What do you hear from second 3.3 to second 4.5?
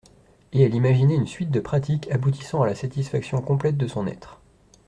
complète de son être.